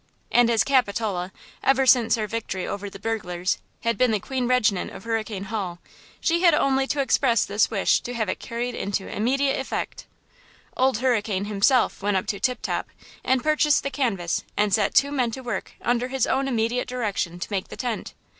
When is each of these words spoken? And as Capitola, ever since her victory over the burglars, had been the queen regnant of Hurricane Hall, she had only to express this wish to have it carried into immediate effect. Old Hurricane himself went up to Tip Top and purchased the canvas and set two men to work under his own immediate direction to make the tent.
And 0.31 0.49
as 0.49 0.63
Capitola, 0.63 1.31
ever 1.63 1.85
since 1.85 2.15
her 2.15 2.25
victory 2.25 2.65
over 2.65 2.89
the 2.89 2.97
burglars, 2.97 3.59
had 3.81 3.99
been 3.99 4.09
the 4.09 4.19
queen 4.19 4.47
regnant 4.47 4.89
of 4.89 5.03
Hurricane 5.03 5.43
Hall, 5.43 5.77
she 6.19 6.41
had 6.41 6.55
only 6.55 6.87
to 6.87 7.01
express 7.01 7.45
this 7.45 7.69
wish 7.69 7.99
to 8.01 8.15
have 8.15 8.27
it 8.27 8.39
carried 8.39 8.73
into 8.73 9.07
immediate 9.07 9.59
effect. 9.59 10.07
Old 10.75 10.97
Hurricane 10.97 11.45
himself 11.45 12.01
went 12.01 12.17
up 12.17 12.25
to 12.25 12.39
Tip 12.39 12.63
Top 12.63 12.87
and 13.23 13.43
purchased 13.43 13.83
the 13.83 13.91
canvas 13.91 14.43
and 14.57 14.73
set 14.73 14.95
two 14.95 15.11
men 15.11 15.29
to 15.29 15.41
work 15.43 15.73
under 15.83 16.07
his 16.07 16.25
own 16.25 16.47
immediate 16.47 16.87
direction 16.87 17.39
to 17.39 17.51
make 17.51 17.67
the 17.67 17.77
tent. 17.77 18.15